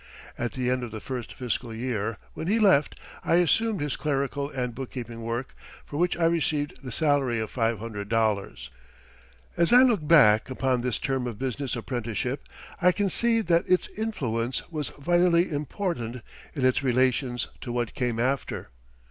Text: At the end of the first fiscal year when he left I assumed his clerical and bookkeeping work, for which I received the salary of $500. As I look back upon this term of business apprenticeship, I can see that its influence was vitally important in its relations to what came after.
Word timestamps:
At 0.35 0.53
the 0.53 0.71
end 0.71 0.81
of 0.81 0.89
the 0.89 0.99
first 0.99 1.35
fiscal 1.35 1.71
year 1.71 2.17
when 2.33 2.47
he 2.47 2.57
left 2.57 2.99
I 3.23 3.35
assumed 3.35 3.81
his 3.81 3.95
clerical 3.95 4.49
and 4.49 4.73
bookkeeping 4.73 5.21
work, 5.21 5.53
for 5.85 5.97
which 5.97 6.17
I 6.17 6.25
received 6.25 6.81
the 6.81 6.91
salary 6.91 7.39
of 7.39 7.53
$500. 7.53 8.69
As 9.57 9.71
I 9.71 9.83
look 9.83 10.07
back 10.07 10.49
upon 10.49 10.81
this 10.81 10.97
term 10.97 11.27
of 11.27 11.37
business 11.37 11.75
apprenticeship, 11.75 12.49
I 12.81 12.91
can 12.91 13.09
see 13.09 13.41
that 13.41 13.69
its 13.69 13.89
influence 13.95 14.63
was 14.71 14.89
vitally 14.97 15.51
important 15.51 16.23
in 16.55 16.65
its 16.65 16.81
relations 16.81 17.49
to 17.61 17.71
what 17.71 17.93
came 17.93 18.19
after. 18.19 18.69